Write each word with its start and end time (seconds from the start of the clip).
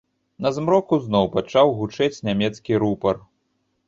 На 0.43 0.51
змроку 0.55 0.97
зноў 1.03 1.27
пачаў 1.35 1.73
гучэць 1.81 2.23
нямецкі 2.31 2.81
рупар. 2.85 3.21